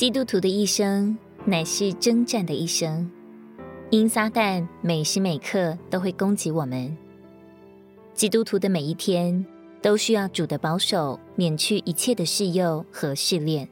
[0.00, 3.10] 基督徒的一生乃是征战的一生，
[3.90, 6.96] 因撒旦每时每刻都会攻击我们。
[8.14, 9.44] 基督徒的每一天
[9.82, 13.68] 都需要主的保守，免去一切的试诱和试炼。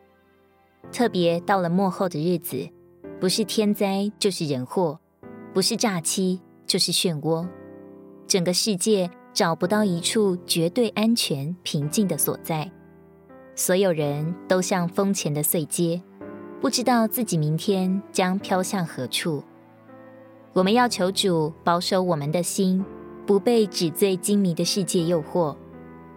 [0.92, 2.68] 特别到了末后的日子，
[3.18, 5.00] 不是天灾就是人祸，
[5.54, 7.48] 不是诈欺就是漩涡，
[8.26, 12.70] 整个世界找不到一处绝对安全平静的所在，
[13.54, 16.02] 所有人都像风前的碎阶。
[16.60, 19.44] 不知道自己明天将飘向何处，
[20.52, 22.84] 我们要求主保守我们的心，
[23.24, 25.56] 不被纸醉金迷的世界诱惑，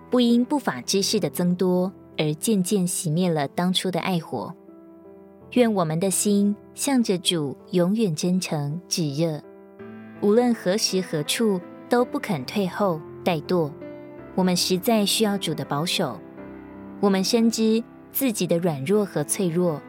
[0.10, 4.52] 不因不法之事的增多而渐渐熄灭了当初的爱火。
[5.52, 9.40] 愿我们的心向着主永远真诚炙热，
[10.22, 13.70] 无论何时何处都不肯退后怠惰。
[14.34, 16.20] 我们实在需要主的保守，
[17.00, 19.80] 我们深知自己的软弱和脆弱。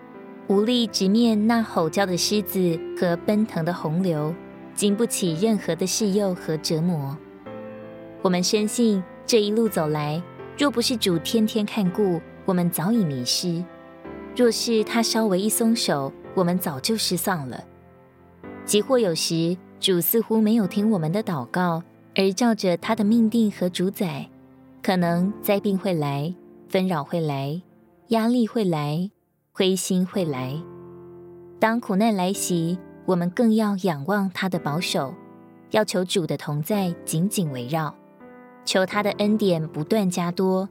[0.48, 4.34] 无力直面那吼叫的狮子和奔腾的洪流，
[4.74, 7.16] 经不起任何的试诱和折磨。
[8.20, 10.22] 我们深信这一路走来，
[10.58, 13.64] 若不是主天天看顾，我们早已迷失；
[14.36, 17.64] 若是他稍微一松手，我们早就失丧了。
[18.64, 21.82] 即或有时主似乎没有听我们的祷告，
[22.14, 24.28] 而照着他的命定和主宰，
[24.82, 26.34] 可能灾病会来，
[26.68, 27.62] 纷扰会来，
[28.08, 29.10] 压力会来。
[29.54, 30.58] 灰心会来，
[31.60, 35.12] 当苦难来袭，我们更要仰望他的保守，
[35.72, 37.94] 要求主的同在紧紧围绕，
[38.64, 40.66] 求他的恩典不断加多，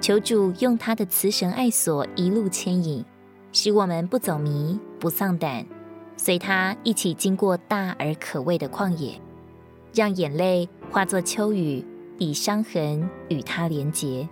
[0.00, 3.04] 求主用他的慈绳爱索一路牵引，
[3.52, 5.66] 使我们不走迷不丧胆，
[6.16, 9.20] 随他一起经过大而可畏的旷野，
[9.92, 11.84] 让眼泪化作秋雨，
[12.16, 14.26] 以伤痕与他连结。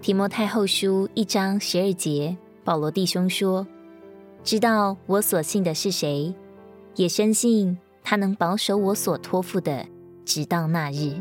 [0.00, 2.36] 提摩太后书一章十二节。
[2.64, 3.66] 保罗弟兄说
[4.44, 6.34] ：“知道我所信的是谁，
[6.94, 9.86] 也深信他能保守我所托付的，
[10.24, 11.16] 直到那日。”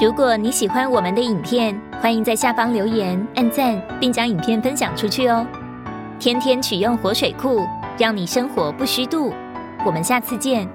[0.00, 5.46] 如果你喜欢我们的影片，欢迎在下方留言、按赞，并将影片分享出去哦！
[6.18, 7.66] 天天取用活水库，
[7.98, 9.30] 让你生活不虚度。
[9.84, 10.66] 我们下次见。